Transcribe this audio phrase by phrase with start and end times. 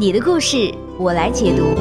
[0.00, 1.74] 你的故事我来解读，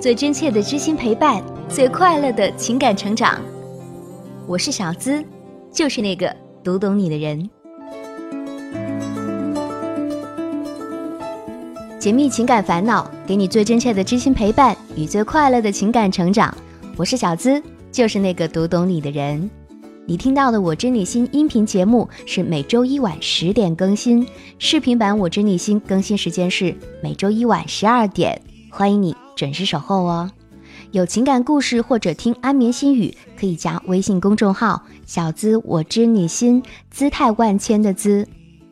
[0.00, 3.40] 最真切的知心陪伴，最快乐的情感成长。
[4.46, 5.20] 我是小资，
[5.72, 6.32] 就是那个
[6.62, 7.50] 读懂你的人。
[11.98, 16.56] 解密情感烦恼，给你最真切的知心陪伴与最快乐的情感成长。
[16.96, 17.60] 我是小资，
[17.90, 19.50] 就是那个读懂你的人。
[20.10, 24.26] 你听到的《我知你心》音频节目是每周一晚十点更新，
[24.58, 30.28] 视频版《我知你心》更新时间是每周一晚十二点，欢迎你准时守候哦。
[30.90, 38.26] 有情感故事或者听安眠心语，可以加微信公众号“小资我知你心”，姿态万千的“姿”。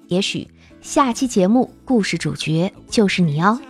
[0.09, 0.49] 也许
[0.81, 3.61] 下期节目故事主角就是你哦。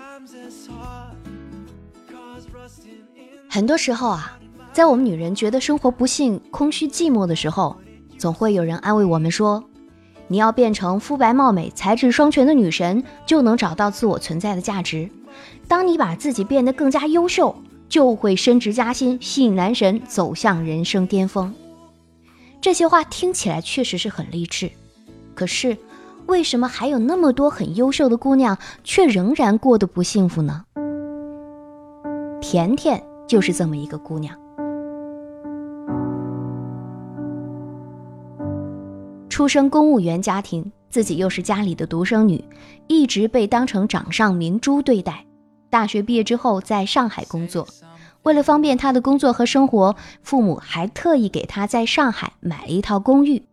[3.51, 4.38] 很多时候啊。
[4.79, 7.77] 在我们女人觉得生活不幸、空虚、寂寞的时候，
[8.17, 9.65] 总会有人安慰我们说
[10.29, 15.11] ：“你要变成肤白貌美、才智双全的女神，就能找到自我存在的价值。
[15.67, 17.57] 当你把自己变得更加优秀，
[17.89, 21.53] 就会升职加薪、吸引男神、走向人生巅峰。”
[22.63, 24.71] 这些话听起来确实是很励志，
[25.35, 25.77] 可是
[26.27, 30.65] 为什么还有那么多很优秀的姑娘却仍然过得不幸福呢？
[32.41, 34.39] 甜甜就是这么一个姑娘。
[39.39, 42.45] 出生公务员家庭，自己又是家里的独生女，
[42.89, 45.25] 一直被当成掌上明珠对待。
[45.71, 47.65] 大学毕业之后，在上海工作。
[48.25, 49.95] 为了方便她的工作和生活，
[50.25, 53.45] 父母还特意给她在上海买了一套公寓。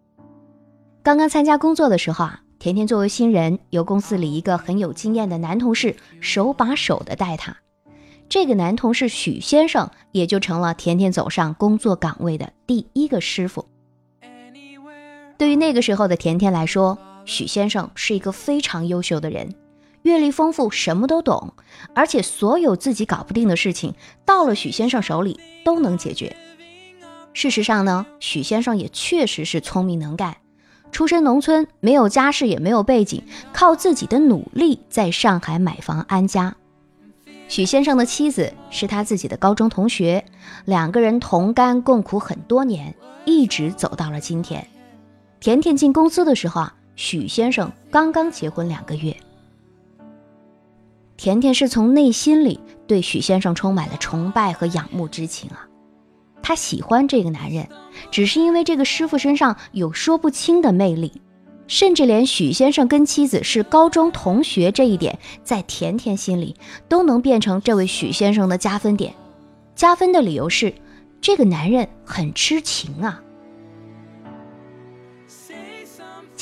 [1.03, 7.55] 刚刚参加工作的时候啊，甜甜作为新人，由公司里一个很有经验的男同事手把手的带她。
[8.27, 13.67] 这个男同事许先生也就成了甜甜走上工作岗位的第一个师傅。
[15.37, 19.53] 对于那个时候的甜甜来说，许先生是一个非常优秀的人，
[20.03, 21.53] 阅历丰富，什么都懂，
[21.93, 26.35] 而且所有自己搞不定的事情，到了许先生手里都能解决。
[27.33, 30.37] 事实上呢，许先生也确实是聪明能干，
[30.91, 33.21] 出身农村，没有家世，也没有背景，
[33.51, 36.55] 靠自己的努力在上海买房安家。
[37.49, 40.23] 许先生的妻子是他自己的高中同学，
[40.63, 44.65] 两个人同甘共苦很多年，一直走到了今天。
[45.39, 49.15] 甜甜进公司的时候啊，许先生刚刚结婚两个月。
[51.17, 55.67] 甜甜是从内心里对许先生充满了崇拜和仰慕之情啊，
[56.41, 57.67] 她喜欢这个男人，
[58.11, 61.21] 只是因为这个师傅身上有说不清的魅力，
[61.67, 66.55] 甚至连许先生跟妻子是高中同学这一点，在甜甜心里
[66.89, 69.13] 都能变成这位许先生的加分点。
[69.73, 70.73] 加分的理由是，
[71.21, 73.21] 这个男人很痴情啊。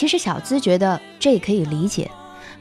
[0.03, 2.11] 其实小资觉得这也可以理解，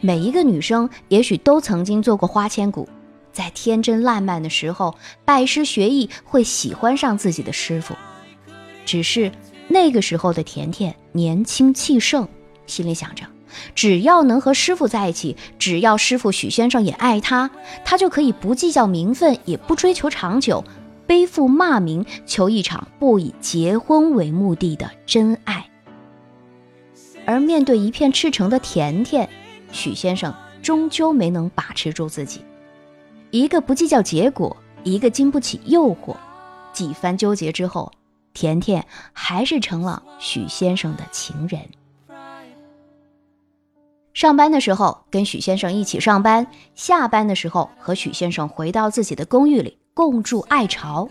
[0.00, 2.88] 每一个女生也许都曾经做过花千骨，
[3.32, 4.94] 在天真烂漫的时候
[5.24, 7.96] 拜师学艺，会喜欢上自己的师傅。
[8.86, 9.32] 只是
[9.66, 12.28] 那个时候的甜甜年轻气盛，
[12.68, 13.24] 心里想着，
[13.74, 17.50] 只要能和师傅在一起，只要师傅许先生也爱她，
[17.84, 20.62] 她就可以不计较名分，也不追求长久，
[21.08, 25.71] 背负骂名，求一场不以结婚为目的的真爱。
[27.24, 29.28] 而面对一片赤诚的甜甜，
[29.70, 32.44] 许先生终究没能把持住自己。
[33.30, 36.16] 一个不计较结果，一个经不起诱惑，
[36.72, 37.90] 几番纠结之后，
[38.34, 41.60] 甜甜还是成了许先生的情人。
[44.12, 51.08] 上班的时候跟许先生一起上班，下班的时候和许先生回到自己的公寓里共筑爱巢。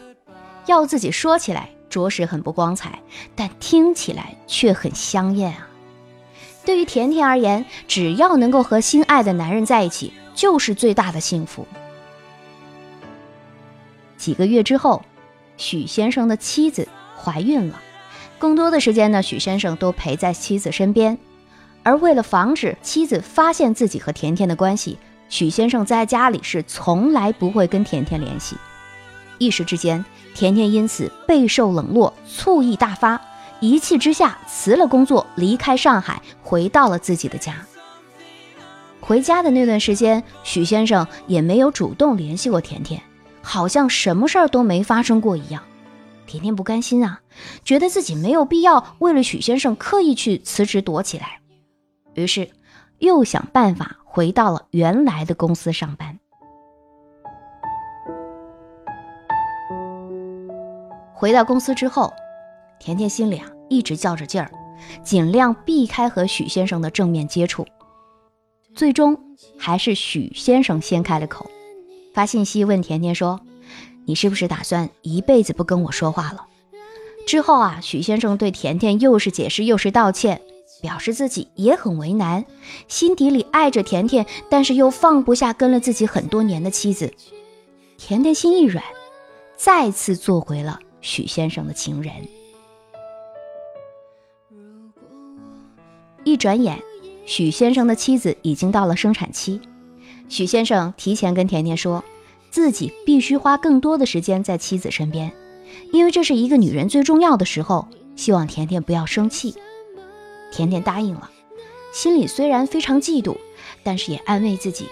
[0.67, 3.01] 要自己说起来，着实很不光彩，
[3.35, 5.67] 但听起来却很香艳啊。
[6.63, 11.67] 对于甜甜而言，只要能够和心爱的男人在一起，就是最大的幸福。
[14.17, 15.03] 几个月之后，
[15.57, 17.81] 许先生的妻子怀孕了，
[18.37, 21.17] 更多的时间呢，许先生都陪在妻子身边。
[21.83, 24.99] 而为了防止妻子发现自己和甜甜的关系，
[25.29, 28.55] 许先生在家里是从来不会跟甜甜联系。
[29.39, 33.19] 一时之间，甜甜因此备受冷落，醋意大发。
[33.61, 37.55] 一气之下辞了工作，离开上海，回到了自己的家。
[38.99, 42.99] 回家的那段时间，许先生也没有主动联系过甜甜，
[43.43, 45.63] 好像什么事儿都没发生过一样。
[46.25, 47.21] 甜甜不甘心啊，
[47.63, 51.39] 觉得自己没有必要为了许先生刻意去辞职躲起来，
[52.15, 52.49] 于是
[52.97, 56.17] 又想办法回到了原来的公司上班。
[61.13, 62.11] 回到公司之后。
[62.81, 64.51] 甜甜心里啊一直较着劲儿，
[65.03, 67.63] 尽量避开和许先生的正面接触。
[68.73, 69.15] 最终
[69.55, 71.45] 还是许先生先开了口，
[72.11, 73.39] 发信息问甜甜说
[74.05, 76.47] ：“你是不是打算一辈子不跟我说话了？”
[77.27, 80.41] 之后啊，许先生对甜甜又是解释又是道歉，
[80.81, 82.43] 表示自己也很为难，
[82.87, 87.13] 心底里爱着甜甜，但是又放不下跟了自己很多年的妻子。
[87.99, 88.83] 甜甜心一软，
[89.55, 92.11] 再次做回了许先生的情人。
[96.31, 96.81] 一转眼，
[97.25, 99.59] 许先生的妻子已经到了生产期。
[100.29, 102.01] 许先生提前跟甜甜说，
[102.49, 105.33] 自己必须花更多的时间在妻子身边，
[105.91, 107.87] 因为这是一个女人最重要的时候。
[108.15, 109.55] 希望甜甜不要生气。
[110.51, 111.31] 甜甜答应了，
[111.91, 113.35] 心里虽然非常嫉妒，
[113.83, 114.85] 但是也安慰自己，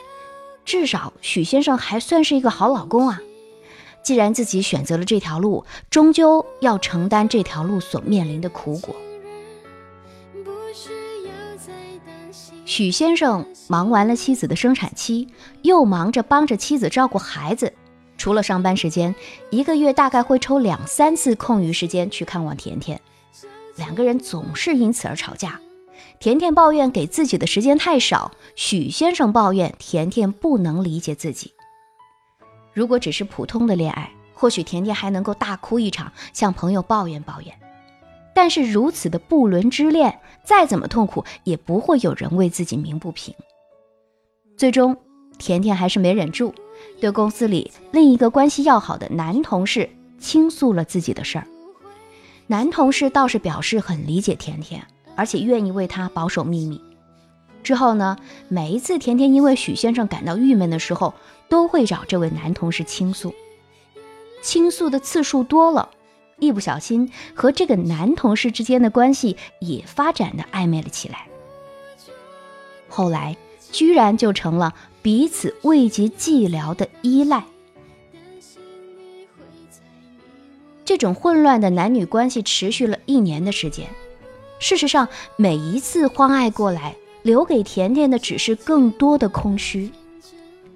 [0.66, 3.22] 至少许先生还算是一个好老公啊。
[4.04, 8.96] 既然自己选择了这条路，终究要承担这条路所面临的苦果。
[12.66, 15.28] 许先生忙完了妻子的生产期，
[15.62, 17.74] 又忙着帮着妻子照顾孩子。
[18.18, 19.16] 除了上班时间，
[19.50, 23.00] 一个月大概会抽两三次空余时间去看望甜甜。
[23.78, 25.60] 两个人总是因此而吵架。
[26.20, 31.54] 甜甜抱怨给自己的时间太少，许先生抱怨甜甜不能理解自己。
[32.74, 37.54] 如果只是普通的恋爱，或许甜甜还能够大哭一场，向朋友抱怨抱怨。
[38.42, 43.36] 但是如此的不伦之恋，再怎么痛苦，也不会有人为自己鸣不平。
[44.56, 44.96] 最终，
[45.38, 46.54] 甜甜还是没忍住，
[47.02, 49.90] 对公司里另一个关系要好的男同事
[50.20, 51.46] 倾诉了自己的事儿。
[52.48, 54.88] 男同事倒是表示很理解甜甜，
[55.18, 56.80] 而且愿意为她保守秘密。
[57.62, 58.16] 之后呢，
[58.48, 61.14] 每一次甜甜因为许先生感到郁闷的时候，
[61.50, 63.36] 都会找这位男同事倾诉。
[64.42, 65.90] 倾诉的次数多了。
[66.40, 71.28] 一不小心，和这个男同事之间的关系也发展的暧昧了起来。
[72.88, 73.38] 后来，
[73.72, 77.44] 居然就成了彼此未及寂寥的依赖。
[80.84, 83.88] 这种混乱的男女关系持续了一年的时间。
[84.58, 89.92] 事实上，每一次欢爱过来，留给甜甜的只是更多的空虚。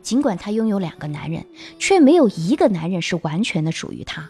[0.04, 1.46] 尽管她拥有两个男人，
[1.80, 4.30] 却没有一个男人是完全的属于她。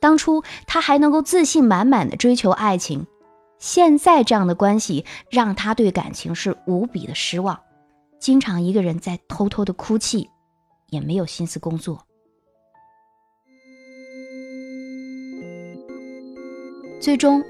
[0.00, 3.06] 当初他还能够自信满满的追求爱情，
[3.58, 7.60] 现在这样的关系让他对感情是无比的失望，
[8.18, 10.30] 经常一个人在偷偷的哭泣，
[10.88, 12.02] 也没有心思工作。
[16.98, 17.42] 最终，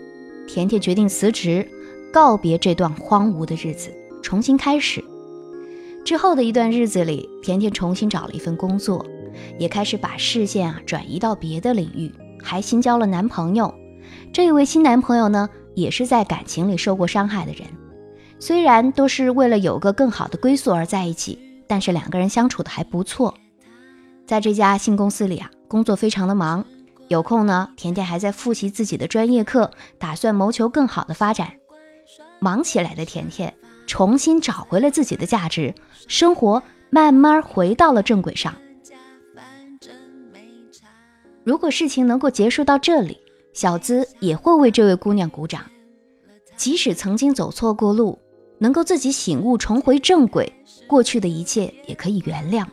[0.46, 1.68] 甜甜决定辞职，
[2.12, 3.92] 告别这段荒芜的日子，
[4.22, 5.04] 重新开始。
[6.04, 9.04] 之后的一段日子里，甜甜重新找了一份工作，
[9.58, 12.12] 也开始把视线啊转移到别的领域。
[12.42, 13.74] 还新交了男朋友，
[14.32, 17.62] 这一位新男朋友呢，也是在感情里受过伤害的人。
[18.38, 23.34] 虽然都是为了有个更好的归宿而在一起，但是两个人相处的还不错。
[24.26, 26.64] 在这家新公司里啊，工作非常的忙，
[27.08, 31.52] 有空呢，甜甜还在复习自己的专业课，打算谋求更好的发展。
[32.38, 33.52] 忙起来的甜甜
[33.86, 35.74] 重新找回了自己的价值，
[36.08, 38.54] 生活慢慢回到了正轨上。
[41.44, 43.18] 如果事情能够结束到这里，
[43.52, 45.62] 小资也会为这位姑娘鼓掌。
[46.56, 48.18] 即使曾经走错过路，
[48.58, 50.52] 能够自己醒悟，重回正轨，
[50.86, 52.66] 过去的一切也可以原谅。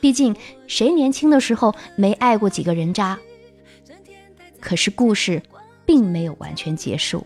[0.00, 3.18] 毕竟谁年轻的时候没爱过几个人渣？
[4.60, 5.42] 可是故事
[5.86, 7.24] 并没有完全结束。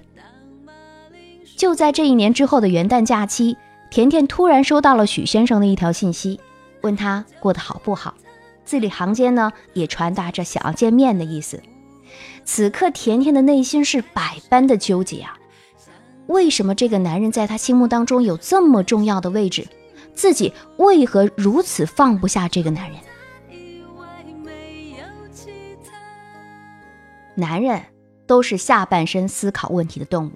[1.56, 3.56] 就在这一年之后的元旦假期，
[3.90, 6.38] 甜甜突然收到了许先生的一条信息，
[6.82, 8.14] 问他过得好不好。
[8.68, 11.62] 字里行间呢，也传达着想要见面的意思。
[12.44, 15.38] 此刻，甜甜的内心是百般的纠结啊！
[16.26, 19.66] 为什么这个男人在她心目当中有这么重要的位置？
[20.14, 22.98] 自己为何如此放不下这个男人？
[27.34, 27.80] 男人
[28.26, 30.32] 都是下半身思考问题的动物，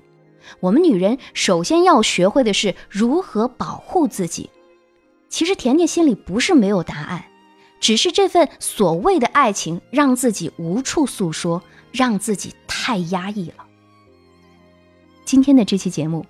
[0.61, 4.49] 我们女人首先要学会的是如何保护自己。
[5.29, 7.25] 其实，甜甜心里不是没有答案。
[7.83, 11.61] 只是这份所谓的爱情，让自己无处诉说，
[11.91, 13.65] 让自己太压抑了。
[15.25, 16.25] 今天的这期节目，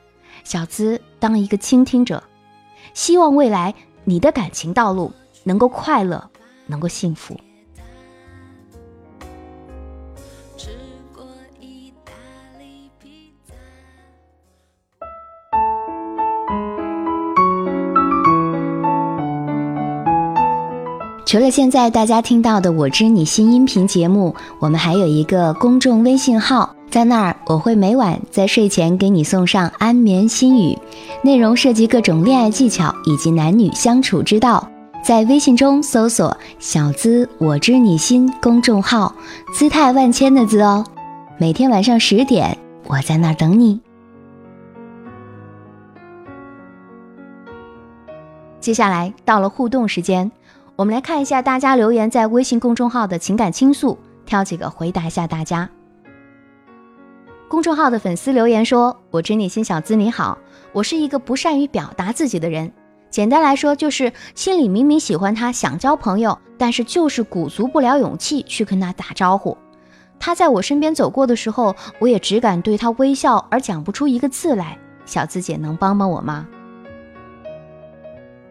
[0.44, 2.25] 小资当一个倾听者，
[2.94, 5.12] 希望未来你的感情道路
[5.44, 6.30] 能够快乐，
[6.66, 7.38] 能够幸福。
[21.25, 30.76] 除了现在大家听到的《我知你心》音频节目，我们还有一个公众微信号，在那儿我会每晚在睡前给你送上安眠心语。
[31.23, 34.69] 内容涉及各种恋爱技巧以及男女相处之道。
[35.02, 39.14] 在微信中搜索“小资我知你心”公众号，
[39.55, 40.85] 姿态万千的“资”哦。
[41.38, 43.81] 每天晚上十点，我在那儿等你。
[48.61, 50.31] 接下来到了互动时间，
[50.75, 55.69] 我们来看一下大家留言在微信公众号的情感倾诉，挑几个回答一下大家。
[57.47, 60.38] 公众号的粉丝留言说：“我知你心，小资你好，
[60.73, 62.73] 我是一个不善于表达自己的人。
[63.11, 69.57] 简单来说，就是心里明明喜欢他，想交朋友，但是就是鼓足不了勇气去跟他打招呼。
[70.19, 74.79] 他在我身边走过的时候，我也只敢对他微笑，而讲不出一个字来。
[75.05, 76.49] 小资姐能帮帮我吗？”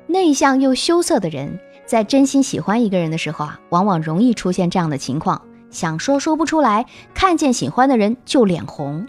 [0.05, 1.57] 内向又羞涩的人，
[1.91, 9.05] 在真心喜欢一个人的时候啊，往往容易出现这样的情况：想说说不出来，看见喜欢的人就脸红。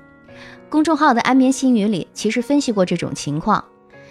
[0.68, 3.64] 公众号的安眠心语里其实分析过这种情况：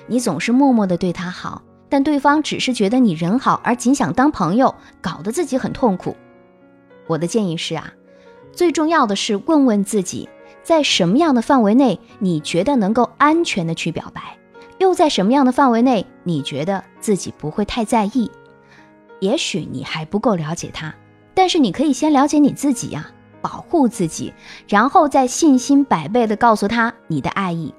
[0.07, 6.15] 你总是默默的对他好，但对方只是觉得你人好，而仅想当朋友，搞得自己很痛苦。
[7.07, 7.91] 我的建议是啊，
[8.53, 10.29] 最重要的是问问自己，
[10.63, 14.37] 在什么样的范围内，你觉得能够安全的去表白。
[14.77, 18.31] 又在什么样的范围内，你觉得自己不会太在意？
[19.21, 20.93] 也许你还不够了解他，
[21.33, 23.09] 但是你可以先了解你自己呀，
[23.39, 24.33] 保护自己，
[24.67, 27.73] 然后再信心百倍的告诉他你的爱意。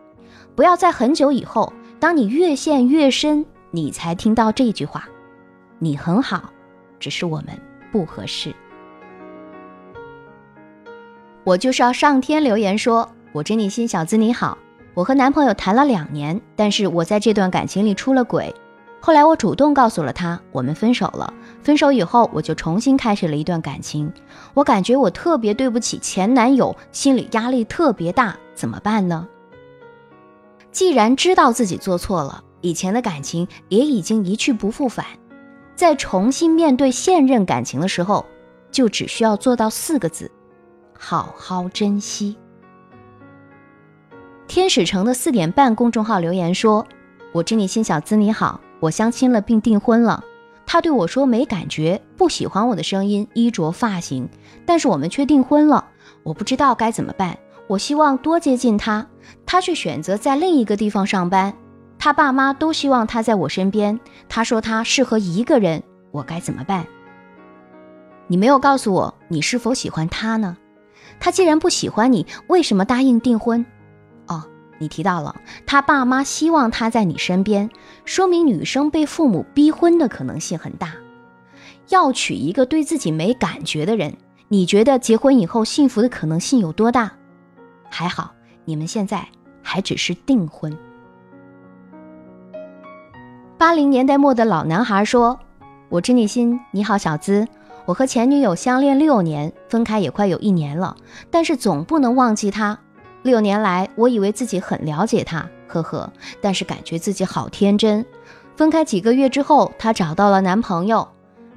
[0.54, 5.08] 不要在很久以后，当你越陷越深，你才听到这句话
[5.80, 6.50] ：“你很好，
[7.00, 7.48] 只是我们
[7.90, 8.54] 不合适。”
[11.44, 14.56] 我就是要上天留言说：“我知你心，小子你好。”
[14.94, 18.54] 我和男朋友谈了两年，但是我在这段感情里出了轨。
[19.04, 21.34] 后来我主动告诉了他，我们分手了。
[21.60, 24.12] 分手以后，我就重新开始了一段感情。
[24.54, 29.26] 我感觉我特别对不起前男友，心理压力特别大，怎么办呢？
[30.70, 35.04] 既然知道自己做错了，以前的感情也已经一去不复返，
[35.74, 38.24] 在重新面对现任感情的时候，
[38.70, 40.30] 就只需要做到四个字：
[40.96, 42.36] 好好珍惜。
[44.46, 46.86] 天使城的四点半公众号留言说
[47.34, 50.24] ：“我知你心，小资你好，我相亲了并订婚了。
[50.66, 54.28] 他对我说没感觉，不喜欢我的声音、衣着、发型，
[54.66, 55.84] 但是我们却订婚了。
[56.24, 57.38] 我不知道该怎么办。
[57.68, 59.06] 我希望多接近他，
[59.46, 61.54] 他却选择在另一个地方上班。
[61.96, 63.98] 他爸妈都希望他在我身边。
[64.28, 66.84] 他说他适合一个人，我该怎么办？
[68.26, 70.56] 你没有告诉我你是否喜欢他呢？
[71.20, 73.64] 他既然不喜欢你，为什么答应订婚？”
[74.82, 77.70] 你提到了他爸妈希望他在你身边，
[78.04, 80.92] 说明女生被父母逼婚的可能性很大。
[81.90, 84.16] 要娶一个对自己没感觉的人，
[84.48, 87.12] 你觉得结婚以后幸福的可能性有多大？
[87.90, 88.32] 还好
[88.64, 89.24] 你们现在
[89.62, 90.76] 还只是订婚。
[93.56, 95.38] 八零年代末的老男孩说
[95.90, 97.46] ：“我知你心，你好小资，
[97.84, 100.96] 我和前女友相恋六年，分开也快有一年了，
[101.30, 102.80] 但是总不能忘记他。”
[103.22, 108.04] 六年来，我以为自己很了解他，呵呵，但是感觉自己好天真。
[108.56, 111.06] 分开几个月之后，她找到了男朋友。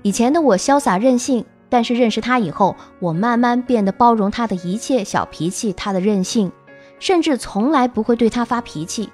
[0.01, 6.51] 以前的我潇洒任性，但是认识他以后，我慢慢变得包容他的一切小脾气，他的任性，
[6.99, 9.09] 甚至从来不会对他发脾气。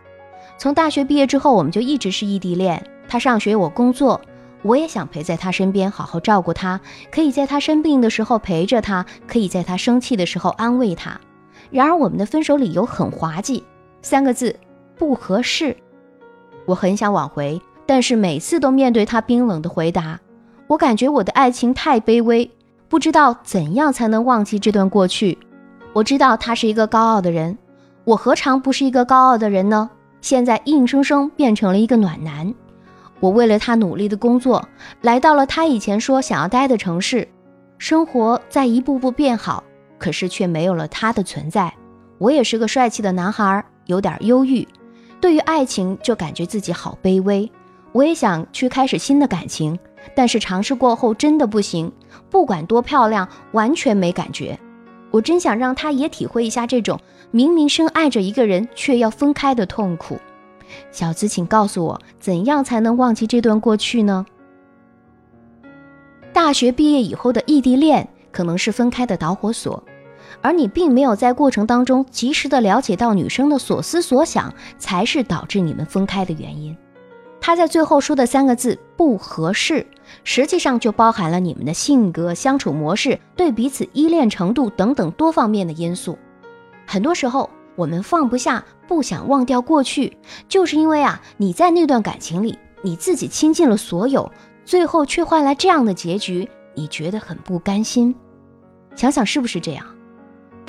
[0.58, 2.86] 从大学毕业之后，我们就一直是异地恋。
[3.08, 4.20] 他上学，我工作，
[4.62, 6.80] 我也想陪在他身边，好好照顾他，
[7.10, 11.20] 可以在他生病的时候陪着他，可以在他生气的时候安慰他。
[11.72, 13.64] 然而，我们的分手理由很滑稽，
[14.02, 14.56] 三个字：
[14.98, 15.76] 不合适。
[16.66, 20.20] 我很想挽回，但是每次都面对他冰冷的回答，
[20.68, 22.52] 我感觉我的爱情太卑微，
[22.88, 25.38] 不知道怎样才能忘记这段过去。
[25.94, 27.58] 我知道他是一个高傲的人，
[28.04, 29.90] 我何尝不是一个高傲的人呢？
[30.22, 32.54] 现在硬生生变成了一个暖男。
[33.20, 34.68] 我为了他努力的工作，
[35.02, 37.28] 来到了他以前说想要待的城市，
[37.78, 39.64] 生活在一步步变好。
[40.02, 41.72] 可是却没有了他的存在。
[42.18, 44.68] 我也是个帅气的男孩，有点忧郁。
[45.20, 47.50] 对于爱情，就感觉自己好卑微。
[47.92, 49.78] 我也想去开始新的感情，
[50.16, 51.92] 但是尝试过后真的不行。
[52.32, 54.58] 不管多漂亮，完全没感觉。
[55.12, 60.18] 我真想让他也体会一下这种明明深爱着一个人却要分开的痛苦。
[60.92, 64.26] 小资，请告诉我，怎样才能忘记这段过去呢？
[66.34, 69.84] 大学毕业以后的异地恋，可能是分开的导火索。
[70.42, 76.76] 而你并没有在过程当中及时的了解到女生的所思所想，才是导致你们分开的原因。
[77.40, 79.86] 他在最后说的三个字“不合适”，
[80.24, 86.18] 实际上就包含了你们的性格、相处模式、对彼此依恋程度等等多方面的因素。
[86.86, 90.18] 很多时候，我们放不下，不想忘掉过去，
[90.48, 94.32] 就是因为啊，你在那段感情里，你自己倾尽了所有，
[94.64, 98.14] 最后却换来这样的结局，你觉得很不甘心。
[98.96, 99.84] 想想是不是这样？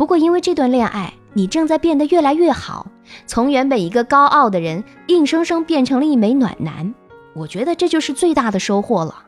[0.02, 2.88] 不过因为这段恋爱，你正在变得越来越好，
[3.24, 6.92] 从原本一个高傲的人，硬生生变成了一枚暖男。
[7.34, 9.26] 我觉得这就是最大的收获了。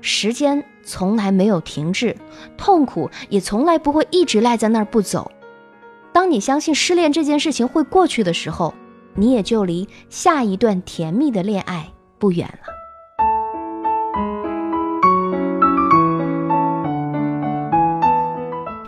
[0.00, 2.16] 时间从来没有停滞，
[2.56, 5.32] 痛苦也从来不会一直赖在那儿不走。
[6.12, 8.72] 当你相信失恋这件事情会过去的时候，
[9.16, 12.81] 你也就离下一段甜蜜的恋爱不远了。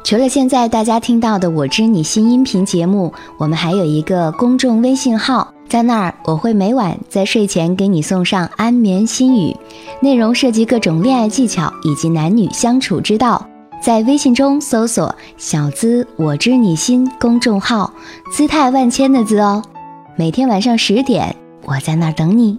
[0.05, 9.57] 除了现在大家听到的《我知你心》音频节目，我们还有一个公众微信号，在那儿我会每晚在睡前给你送上安眠心语，
[10.03, 13.49] 内容涉及各种恋爱技巧以及男女相处之道。
[13.81, 17.91] 在微信中搜索“小资我知你心”公众号，
[18.31, 19.63] 姿态万千的“资”哦。
[20.17, 21.35] 每天晚上十点，
[21.65, 22.59] 我在那儿等你。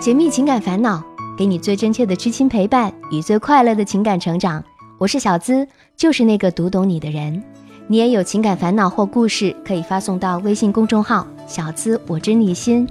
[0.00, 1.02] 解密情感烦恼，
[1.36, 4.64] 给你最真切的知心陪伴与最快乐的情感成长。
[5.00, 5.66] 我是小资，
[5.96, 7.42] 就是那个读懂你的人。
[7.86, 12.86] 你也有情感烦恼或故事，可以发送到微信公众号“小资我知你心”。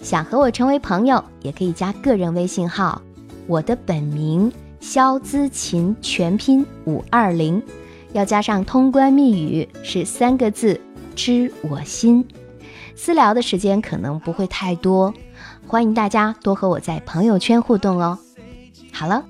[0.00, 3.02] 想和我成为朋友，也可以加个人微信号，
[3.48, 4.52] 我的本名。
[4.78, 7.60] 肖姿琴全拼五二零，
[8.12, 10.80] 要加上通关密语是三个字，
[11.16, 12.24] 知我心。
[12.94, 15.12] 私聊的时间可能不会太多，
[15.66, 18.16] 欢迎大家多和我在朋友圈互动哦。
[18.92, 19.24] 好了，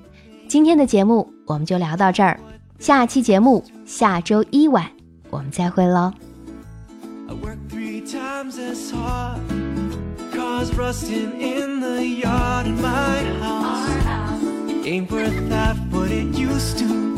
[0.47, 2.39] 今天的节目我们就聊到这儿，
[2.77, 4.85] 下期节目下周一晚
[5.31, 6.13] 我们再会喽。
[14.85, 17.08] ain't worth half what it used to